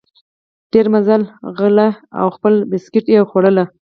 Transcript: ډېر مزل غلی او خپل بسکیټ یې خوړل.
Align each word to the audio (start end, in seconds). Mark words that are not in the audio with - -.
ډېر 0.71 0.85
مزل 0.93 1.21
غلی 1.57 1.89
او 2.19 2.27
خپل 2.35 2.53
بسکیټ 2.71 3.05
یې 3.13 3.21
خوړل. 3.29 3.57